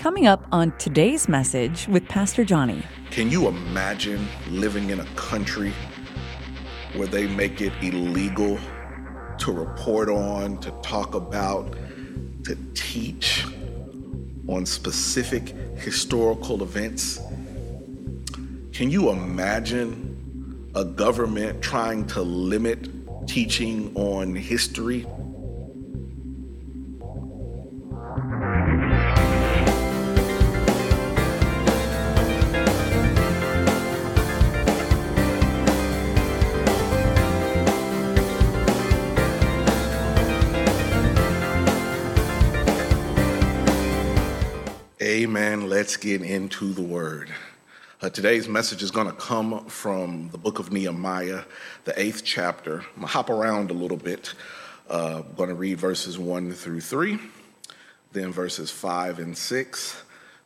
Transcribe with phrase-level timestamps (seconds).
[0.00, 2.82] Coming up on today's message with Pastor Johnny.
[3.10, 5.74] Can you imagine living in a country
[6.94, 8.58] where they make it illegal
[9.40, 11.76] to report on, to talk about,
[12.44, 13.44] to teach
[14.48, 17.20] on specific historical events?
[18.72, 22.88] Can you imagine a government trying to limit
[23.28, 25.06] teaching on history?
[45.50, 47.34] Let's get into the word.
[48.00, 51.42] Uh, today's message is going to come from the book of Nehemiah,
[51.82, 52.74] the eighth chapter.
[52.74, 54.32] I'm going to hop around a little bit.
[54.88, 57.18] Uh, I'm going to read verses 1 through 3,
[58.12, 60.02] then verses 5 and 6,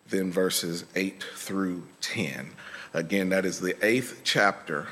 [0.09, 2.53] then verses 8 through 10.
[2.95, 4.89] Again, that is the eighth chapter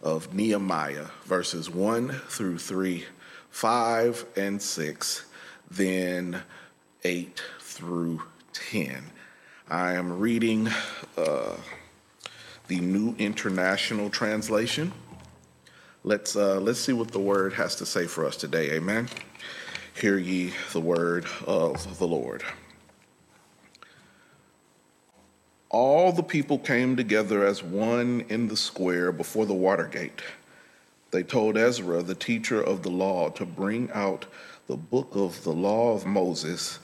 [0.00, 3.04] of Nehemiah, verses 1 through 3,
[3.50, 5.24] 5 and 6,
[5.72, 6.40] then
[7.02, 9.10] 8 through 10.
[9.70, 10.68] I am reading
[11.16, 11.54] uh,
[12.66, 14.92] the New International Translation.
[16.02, 18.72] Let's, uh, let's see what the word has to say for us today.
[18.72, 19.08] Amen.
[19.94, 22.42] Hear ye the word of the Lord.
[25.68, 30.20] All the people came together as one in the square before the water gate.
[31.12, 34.26] They told Ezra, the teacher of the law, to bring out
[34.66, 36.80] the book of the law of Moses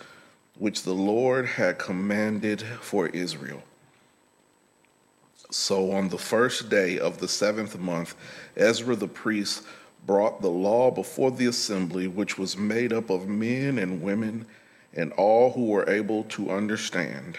[0.58, 3.62] which the Lord had commanded for Israel.
[5.50, 8.14] So on the first day of the seventh month,
[8.56, 9.62] Ezra the priest
[10.06, 14.46] brought the law before the assembly, which was made up of men and women
[14.94, 17.36] and all who were able to understand.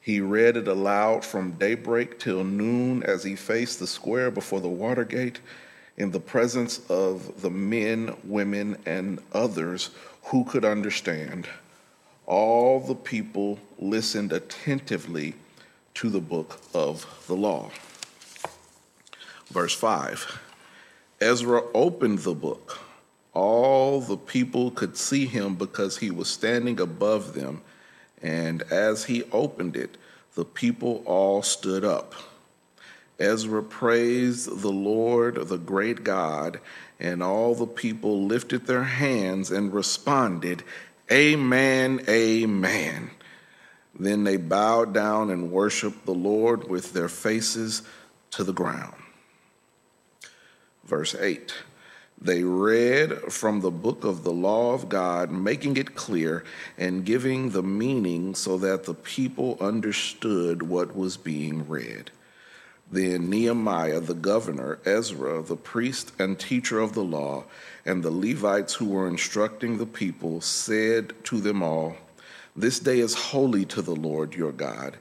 [0.00, 4.68] He read it aloud from daybreak till noon as he faced the square before the
[4.68, 5.40] water gate
[5.96, 9.90] in the presence of the men, women, and others
[10.24, 11.48] who could understand
[12.26, 15.34] all the people listened attentively
[15.94, 17.70] to the book of the law.
[19.50, 20.40] Verse 5
[21.20, 22.80] Ezra opened the book.
[23.32, 27.62] All the people could see him because he was standing above them.
[28.22, 29.96] And as he opened it,
[30.34, 32.14] the people all stood up.
[33.18, 36.60] Ezra praised the Lord, the great God,
[37.00, 40.62] and all the people lifted their hands and responded,
[41.10, 43.10] Amen, amen.
[43.98, 47.82] Then they bowed down and worshiped the Lord with their faces
[48.32, 48.94] to the ground.
[50.84, 51.54] Verse 8
[52.20, 56.44] They read from the book of the law of God, making it clear
[56.76, 62.10] and giving the meaning so that the people understood what was being read.
[62.90, 67.44] Then Nehemiah the governor, Ezra the priest and teacher of the law,
[67.84, 71.96] and the Levites who were instructing the people said to them all,
[72.54, 74.98] This day is holy to the Lord your God.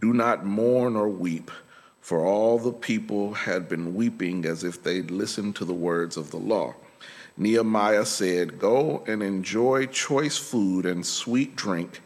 [0.00, 1.50] Do not mourn or weep,
[2.00, 6.30] for all the people had been weeping as if they'd listened to the words of
[6.30, 6.74] the law.
[7.36, 12.00] Nehemiah said, Go and enjoy choice food and sweet drink,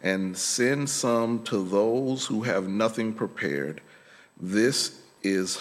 [0.00, 3.80] and send some to those who have nothing prepared.
[4.38, 5.58] This is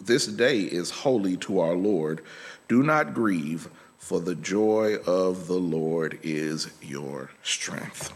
[0.00, 2.22] this day is holy to our Lord.
[2.68, 3.68] Do not grieve,
[3.98, 8.12] for the joy of the Lord is your strength.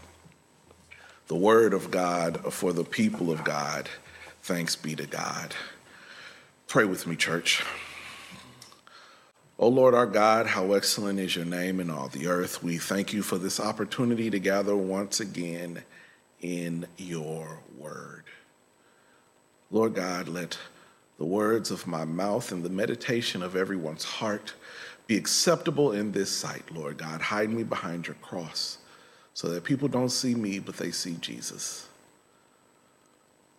[1.27, 3.89] The word of God for the people of God.
[4.41, 5.55] Thanks be to God.
[6.67, 7.63] Pray with me, church.
[9.59, 12.63] O Lord our God, how excellent is your name in all the earth.
[12.63, 15.83] We thank you for this opportunity to gather once again
[16.41, 18.23] in your word.
[19.73, 20.55] Lord God, let
[21.17, 24.53] the words of my mouth and the meditation of everyone's heart
[25.07, 27.21] be acceptable in this sight, Lord God.
[27.21, 28.77] Hide me behind your cross
[29.33, 31.87] so that people don't see me, but they see Jesus.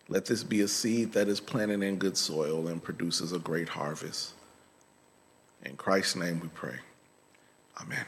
[0.07, 3.67] Let this be a seed that is planted in good soil and produces a great
[3.67, 4.31] harvest.
[5.63, 6.77] In Christ's name we pray.
[7.81, 8.05] Amen.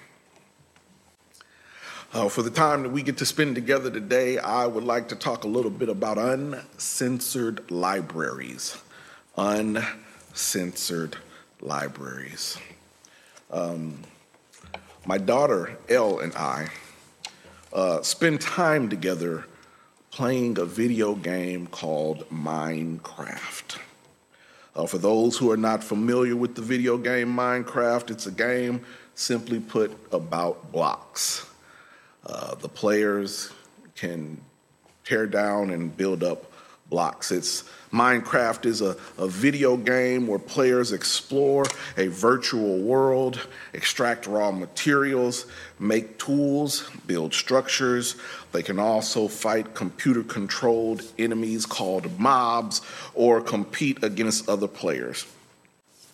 [2.13, 5.15] Uh, for the time that we get to spend together today, I would like to
[5.15, 8.77] talk a little bit about uncensored libraries
[9.37, 11.15] uncensored
[11.61, 12.57] libraries.
[13.51, 13.99] Um,
[15.05, 16.69] my daughter, Elle, and I
[17.71, 19.45] uh, spend time together
[20.09, 23.77] playing a video game called Minecraft.
[24.75, 28.81] Uh, for those who are not familiar with the video game Minecraft, it's a game,
[29.15, 31.46] simply put, about blocks.
[32.27, 33.51] Uh, the players
[33.95, 34.39] can
[35.05, 36.51] tear down and build up
[36.89, 37.31] blocks.
[37.31, 37.63] It's
[37.93, 41.63] Minecraft is a, a video game where players explore
[41.95, 45.45] a virtual world, extract raw materials,
[45.79, 48.17] make tools, build structures.
[48.51, 52.81] They can also fight computer controlled enemies called mobs
[53.13, 55.25] or compete against other players.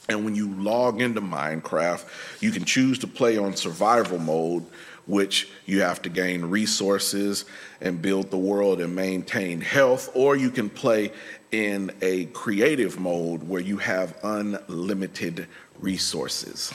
[0.09, 2.05] And when you log into Minecraft,
[2.39, 4.65] you can choose to play on survival mode,
[5.05, 7.45] which you have to gain resources
[7.81, 11.11] and build the world and maintain health, or you can play
[11.51, 15.47] in a creative mode where you have unlimited
[15.79, 16.73] resources.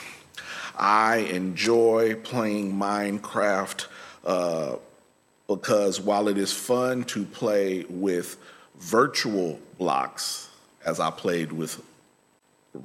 [0.77, 3.87] I enjoy playing Minecraft
[4.25, 4.75] uh,
[5.47, 8.37] because while it is fun to play with
[8.77, 10.49] virtual blocks,
[10.85, 11.81] as I played with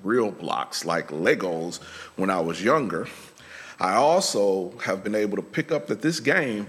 [0.02, 1.80] real blocks like Legos
[2.16, 3.06] when I was younger,
[3.80, 6.66] I also have been able to pick up that this game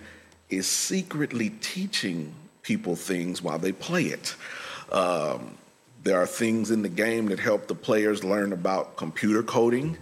[0.50, 4.36] is secretly teaching people things while they play it.
[4.92, 5.58] Um,
[6.04, 9.98] there are things in the game that help the players learn about computer coding.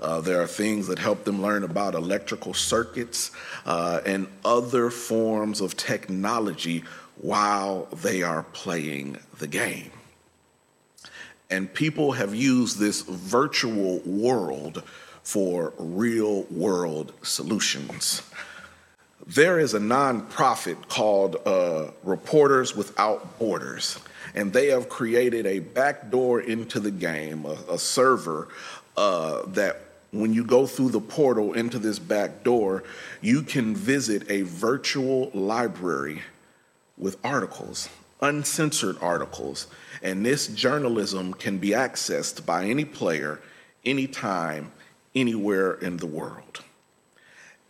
[0.00, 3.32] Uh, there are things that help them learn about electrical circuits
[3.66, 6.84] uh, and other forms of technology
[7.16, 9.90] while they are playing the game.
[11.50, 14.82] And people have used this virtual world
[15.28, 18.22] for real world solutions.
[19.26, 23.98] There is a nonprofit called uh, Reporters Without Borders,
[24.34, 28.48] and they have created a backdoor into the game, a, a server
[28.96, 29.82] uh, that
[30.12, 32.82] when you go through the portal into this back door,
[33.20, 36.22] you can visit a virtual library
[36.96, 37.90] with articles,
[38.22, 39.66] uncensored articles.
[40.02, 43.42] And this journalism can be accessed by any player,
[43.84, 44.72] anytime,
[45.20, 46.62] anywhere in the world.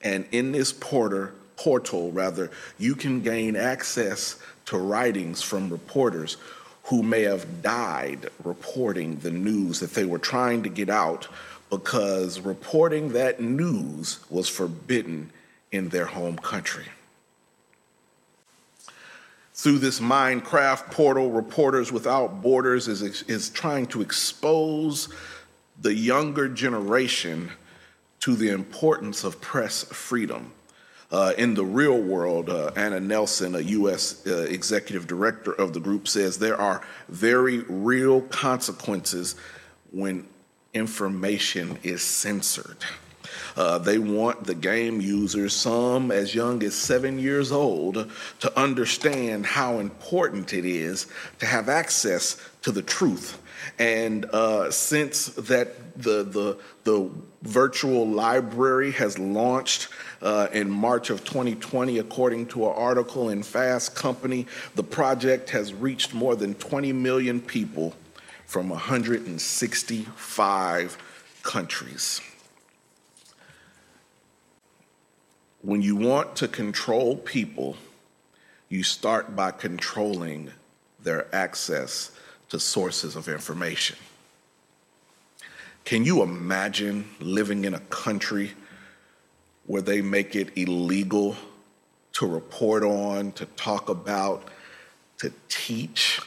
[0.02, 6.36] And in this porter, portal, rather, you can gain access to writings from reporters
[6.84, 11.28] who may have died reporting the news that they were trying to get out
[11.68, 15.30] because reporting that news was forbidden
[15.70, 16.86] in their home country.
[19.52, 25.08] Through this Minecraft portal, Reporters Without Borders is, is trying to expose
[25.80, 27.52] the younger generation
[28.20, 30.52] to the importance of press freedom.
[31.10, 34.26] Uh, in the real world, uh, Anna Nelson, a U.S.
[34.26, 39.36] Uh, executive director of the group, says there are very real consequences
[39.90, 40.26] when
[40.75, 42.76] information is censored.
[43.56, 48.10] Uh, they want the game users, some as young as seven years old,
[48.40, 51.06] to understand how important it is
[51.38, 53.40] to have access to the truth
[53.79, 57.11] and uh, since that the, the, the
[57.43, 59.88] virtual library has launched
[60.23, 65.75] uh, in March of 2020, according to an article in Fast Company, the project has
[65.75, 67.94] reached more than 20 million people
[68.47, 70.99] from 165
[71.43, 72.20] countries.
[75.62, 77.76] When you want to control people,
[78.69, 80.53] you start by controlling
[81.03, 82.11] their access
[82.48, 83.96] to sources of information.
[85.84, 88.52] Can you imagine living in a country
[89.66, 91.36] where they make it illegal
[92.12, 94.48] to report on, to talk about,
[95.19, 96.20] to teach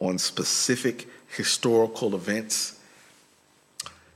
[0.00, 2.78] on specific historical events?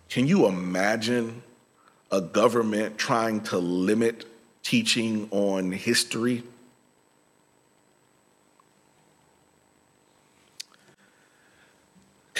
[0.08, 1.42] Can you imagine
[2.10, 4.26] a government trying to limit
[4.62, 6.42] teaching on history?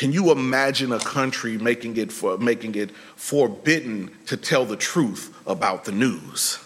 [0.01, 5.39] Can you imagine a country making it, for, making it forbidden to tell the truth
[5.47, 6.59] about the news?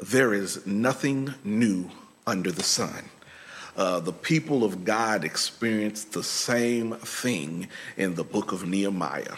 [0.00, 1.92] There is nothing new
[2.26, 3.08] under the sun.
[3.76, 9.36] Uh, the people of God experienced the same thing in the book of Nehemiah.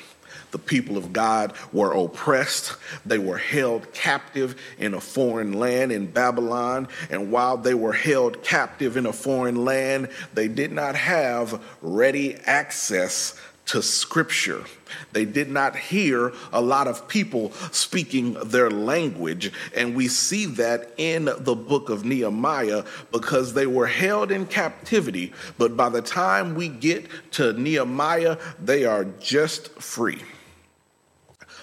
[0.51, 2.77] The people of God were oppressed.
[3.05, 6.89] They were held captive in a foreign land in Babylon.
[7.11, 12.37] And while they were held captive in a foreign land, they did not have ready
[12.47, 14.65] access to scripture.
[15.13, 19.53] They did not hear a lot of people speaking their language.
[19.75, 25.33] And we see that in the book of Nehemiah because they were held in captivity.
[25.59, 30.23] But by the time we get to Nehemiah, they are just free.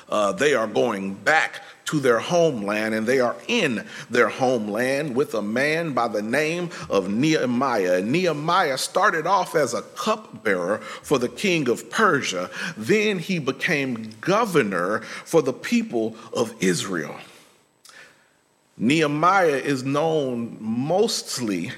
[0.09, 5.33] Uh, they are going back to their homeland and they are in their homeland with
[5.33, 8.01] a man by the name of Nehemiah.
[8.01, 15.01] Nehemiah started off as a cupbearer for the king of Persia, then he became governor
[15.01, 17.15] for the people of Israel.
[18.77, 21.71] Nehemiah is known mostly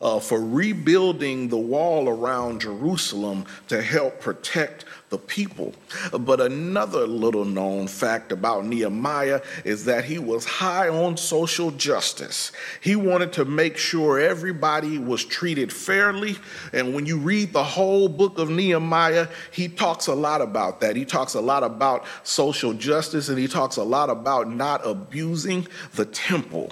[0.00, 5.74] uh, for rebuilding the wall around Jerusalem to help protect the people.
[6.18, 12.52] But another little known fact about Nehemiah is that he was high on social justice.
[12.80, 16.36] He wanted to make sure everybody was treated fairly.
[16.72, 20.96] And when you read the whole book of Nehemiah, he talks a lot about that.
[20.96, 25.66] He talks a lot about social justice and he talks a lot about not abusing
[25.94, 26.70] the temple.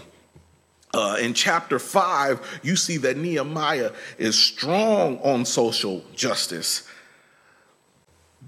[0.94, 6.88] Uh, in chapter 5, you see that Nehemiah is strong on social justice.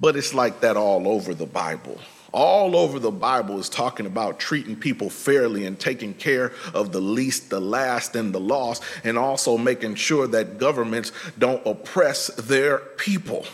[0.00, 1.98] But it's like that all over the Bible.
[2.30, 7.00] All over the Bible is talking about treating people fairly and taking care of the
[7.00, 12.78] least, the last, and the lost, and also making sure that governments don't oppress their
[12.78, 13.46] people.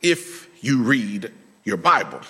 [0.00, 1.32] If you read
[1.64, 2.20] your Bible.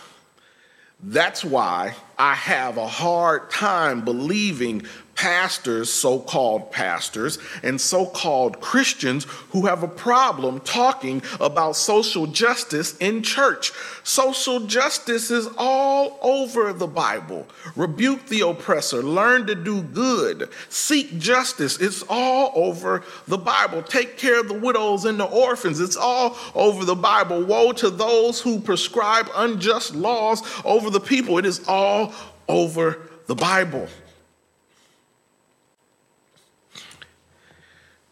[1.03, 8.61] That's why I have a hard time believing pastors, so called pastors, and so called
[8.61, 13.73] Christians who have a problem talking about social justice in church.
[14.03, 17.47] Social justice is all over the Bible.
[17.77, 21.81] Rebuke the oppressor, learn to do good, seek justice.
[21.81, 23.83] It's all over the Bible.
[23.83, 25.81] Take care of the widows and the orphans.
[25.81, 27.45] It's all over the Bible.
[27.45, 31.39] Woe to those who prescribe unjust laws over the people.
[31.39, 32.13] It is all
[32.49, 33.89] over the Bible.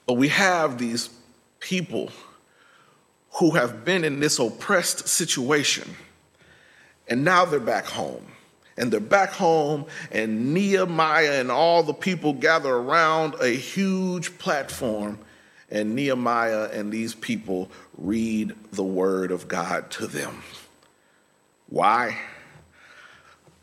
[0.06, 1.10] But we have these
[1.60, 2.10] people
[3.34, 5.96] who have been in this oppressed situation,
[7.08, 8.26] and now they're back home.
[8.74, 15.18] And they're back home, and Nehemiah and all the people gather around a huge platform,
[15.70, 20.42] and Nehemiah and these people read the word of God to them.
[21.68, 22.18] Why?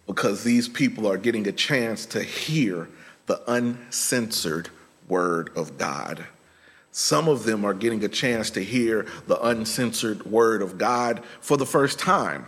[0.05, 2.88] Because these people are getting a chance to hear
[3.25, 4.69] the uncensored
[5.09, 6.25] Word of God.
[6.91, 11.57] Some of them are getting a chance to hear the uncensored Word of God for
[11.57, 12.45] the first time.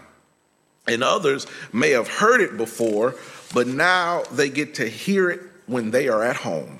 [0.87, 3.15] And others may have heard it before,
[3.53, 6.79] but now they get to hear it when they are at home.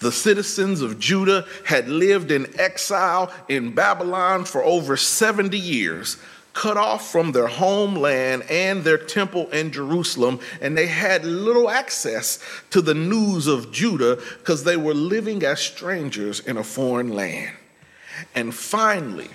[0.00, 6.16] The citizens of Judah had lived in exile in Babylon for over 70 years
[6.56, 12.42] cut off from their homeland and their temple in Jerusalem, and they had little access
[12.70, 17.54] to the news of Judah because they were living as strangers in a foreign land.
[18.34, 19.28] And finally,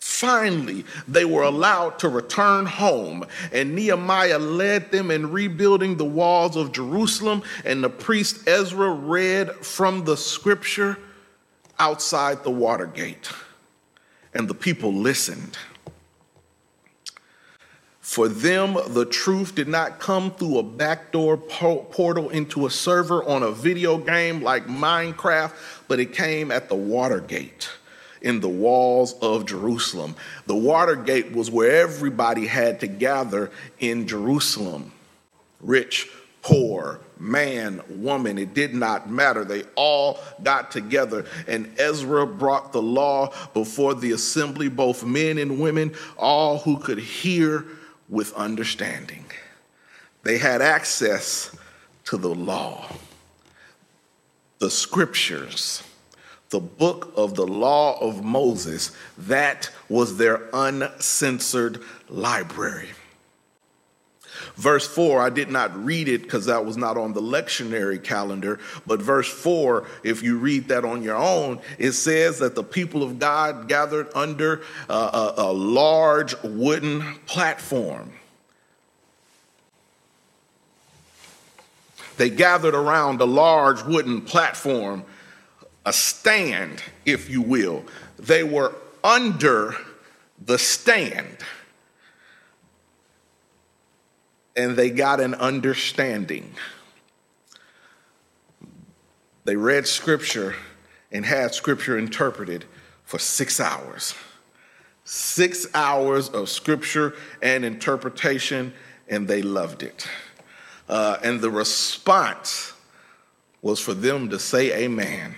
[0.00, 6.56] Finally, they were allowed to return home, and Nehemiah led them in rebuilding the walls
[6.56, 10.98] of Jerusalem, and the priest Ezra read from the scripture
[11.78, 13.30] outside the Watergate.
[14.34, 15.56] And the people listened.
[18.04, 23.42] For them, the truth did not come through a backdoor portal into a server on
[23.42, 25.54] a video game like Minecraft,
[25.88, 27.70] but it came at the Watergate
[28.20, 30.16] in the walls of Jerusalem.
[30.44, 34.92] The Watergate was where everybody had to gather in Jerusalem
[35.62, 36.10] rich,
[36.42, 39.46] poor, man, woman, it did not matter.
[39.46, 45.58] They all got together, and Ezra brought the law before the assembly, both men and
[45.58, 47.64] women, all who could hear
[48.08, 49.24] with understanding.
[50.22, 51.54] They had access
[52.04, 52.88] to the law,
[54.58, 55.82] the scriptures,
[56.50, 58.92] the book of the law of Moses.
[59.18, 62.90] That was their uncensored library.
[64.56, 68.60] Verse 4, I did not read it because that was not on the lectionary calendar,
[68.86, 73.02] but verse 4, if you read that on your own, it says that the people
[73.02, 78.12] of God gathered under a, a large wooden platform.
[82.16, 85.04] They gathered around a large wooden platform,
[85.84, 87.84] a stand, if you will.
[88.18, 89.76] They were under
[90.44, 91.38] the stand
[94.56, 96.54] and they got an understanding.
[99.44, 100.54] They read scripture
[101.12, 102.64] and had scripture interpreted
[103.04, 104.14] for six hours.
[105.04, 108.72] Six hours of scripture and interpretation,
[109.08, 110.08] and they loved it.
[110.88, 112.72] Uh, and the response
[113.60, 115.34] was for them to say amen,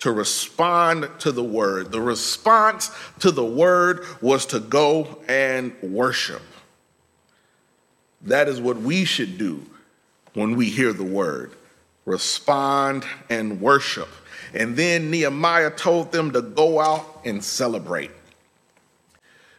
[0.00, 1.90] to respond to the word.
[1.90, 6.42] The response to the word was to go and worship.
[8.22, 9.64] That is what we should do
[10.34, 11.52] when we hear the word
[12.04, 14.08] respond and worship.
[14.54, 18.10] And then Nehemiah told them to go out and celebrate.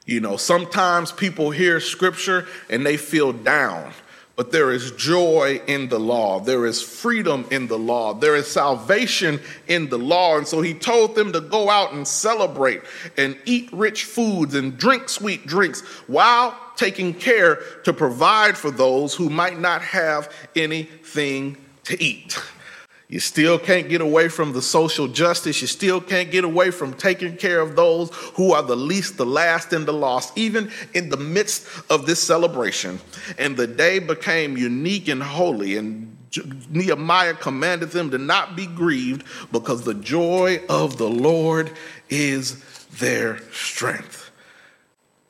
[0.05, 3.93] You know, sometimes people hear scripture and they feel down
[4.39, 6.39] But there is joy in the law.
[6.39, 8.13] There is freedom in the law.
[8.13, 10.37] There is salvation in the law.
[10.37, 12.81] And so he told them to go out and celebrate
[13.17, 19.13] and eat rich foods and drink sweet drinks while taking care to provide for those
[19.13, 22.39] who might not have anything to eat.
[23.09, 25.61] You still can't get away from the social justice.
[25.61, 29.25] You still can't get away from taking care of those who are the least, the
[29.25, 32.99] last, and the lost, even in the midst of this celebration.
[33.39, 35.75] And the day became unique and holy.
[35.75, 36.15] And
[36.69, 41.71] Nehemiah commanded them to not be grieved because the joy of the Lord
[42.09, 42.63] is
[42.99, 44.28] their strength.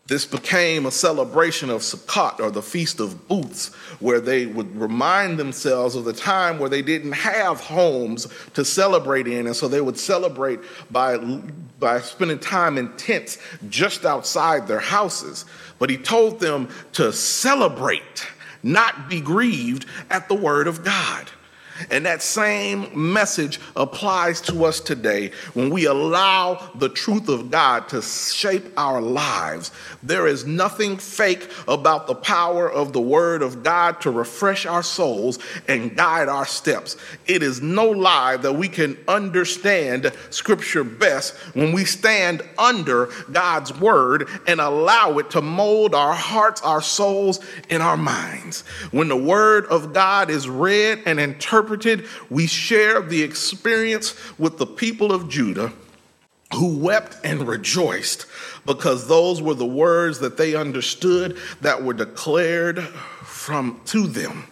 [0.09, 3.67] This became a celebration of Sukkot or the Feast of Booths,
[3.99, 9.27] where they would remind themselves of the time where they didn't have homes to celebrate
[9.27, 9.45] in.
[9.45, 11.17] And so they would celebrate by,
[11.79, 13.37] by spending time in tents
[13.69, 15.45] just outside their houses.
[15.77, 18.27] But he told them to celebrate,
[18.63, 21.29] not be grieved at the word of God.
[21.89, 27.87] And that same message applies to us today when we allow the truth of God
[27.89, 29.71] to shape our lives.
[30.03, 34.83] There is nothing fake about the power of the Word of God to refresh our
[34.83, 36.97] souls and guide our steps.
[37.27, 43.77] It is no lie that we can understand Scripture best when we stand under God's
[43.79, 48.61] Word and allow it to mold our hearts, our souls, and our minds.
[48.91, 54.57] When the Word of God is read and interpreted, interpreted, we share the experience with
[54.57, 55.71] the people of Judah
[56.55, 58.25] who wept and rejoiced
[58.65, 62.81] because those were the words that they understood that were declared
[63.23, 64.45] from to them.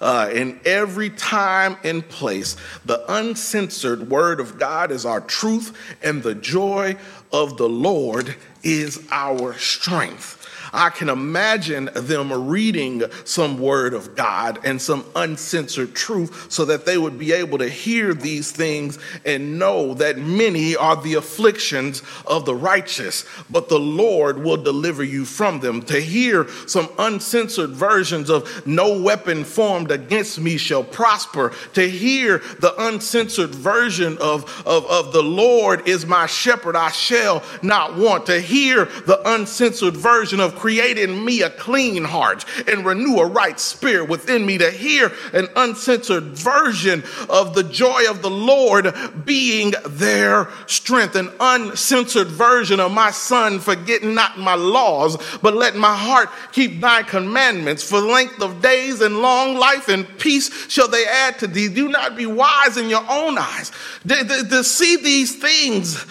[0.00, 6.24] Uh, in every time and place, the uncensored word of God is our truth, and
[6.24, 6.96] the joy
[7.32, 10.41] of the Lord is our strength.
[10.72, 16.86] I can imagine them reading some word of God and some uncensored truth so that
[16.86, 22.02] they would be able to hear these things and know that many are the afflictions
[22.26, 25.82] of the righteous, but the Lord will deliver you from them.
[25.82, 31.52] To hear some uncensored versions of no weapon formed against me shall prosper.
[31.74, 37.42] To hear the uncensored version of, of, of the Lord is my shepherd, I shall
[37.62, 38.26] not want.
[38.26, 43.26] To hear the uncensored version of create in me a clean heart and renew a
[43.26, 48.94] right spirit within me to hear an uncensored version of the joy of the Lord
[49.24, 55.74] being their strength, an uncensored version of my son, forget not my laws, but let
[55.74, 57.82] my heart keep thy commandments.
[57.82, 61.66] For length of days and long life and peace shall they add to thee.
[61.66, 63.72] Do not be wise in your own eyes.
[64.06, 66.06] To, to, to see these things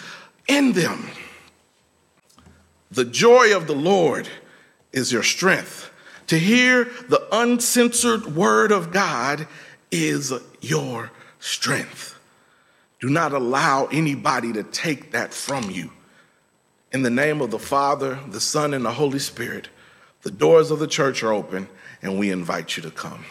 [0.49, 1.07] in them.
[2.91, 4.27] The joy of the Lord
[4.93, 5.91] is your strength.
[6.27, 9.47] To hear the uncensored word of God
[9.91, 12.17] is your strength.
[12.99, 15.91] Do not allow anybody to take that from you.
[16.91, 19.69] In the name of the Father, the Son, and the Holy Spirit,
[20.21, 21.67] the doors of the church are open
[22.01, 23.25] and we invite you to come.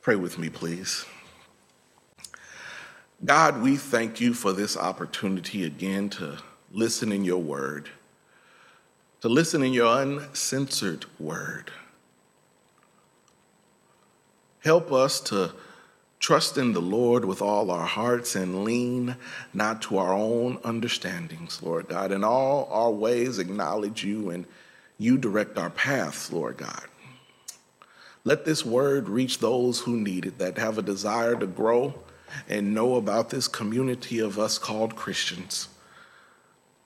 [0.00, 1.04] Pray with me, please.
[3.24, 6.38] God, we thank you for this opportunity again to
[6.72, 7.88] listen in your word
[9.22, 11.70] to listen in your uncensored word.
[14.64, 15.52] Help us to
[16.18, 19.16] trust in the Lord with all our hearts and lean
[19.54, 22.10] not to our own understandings, Lord God.
[22.10, 24.44] In all our ways, acknowledge you and
[24.98, 26.84] you direct our paths, Lord God.
[28.24, 31.94] Let this word reach those who need it, that have a desire to grow
[32.48, 35.68] and know about this community of us called Christians.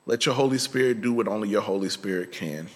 [0.09, 2.69] Let your Holy Spirit do what only your Holy Spirit can.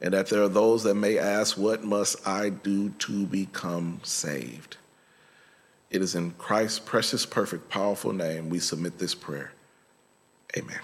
[0.00, 4.78] And that there are those that may ask, What must I do to become saved?
[5.90, 9.52] It is in Christ's precious, perfect, powerful name we submit this prayer.
[10.56, 10.80] Amen.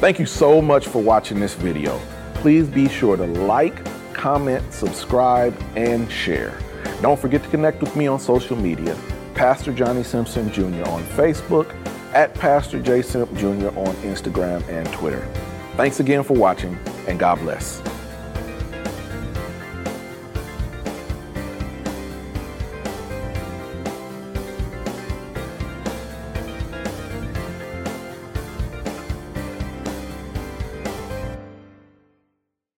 [0.00, 2.00] Thank you so much for watching this video.
[2.34, 3.84] Please be sure to like,
[4.14, 6.58] comment, subscribe, and share.
[7.02, 8.96] Don't forget to connect with me on social media,
[9.34, 10.88] Pastor Johnny Simpson Jr.
[10.88, 11.74] on Facebook
[12.14, 13.02] at Pastor J.
[13.02, 13.68] Simp Jr.
[13.76, 15.26] on Instagram and Twitter.
[15.76, 17.82] Thanks again for watching, and God bless.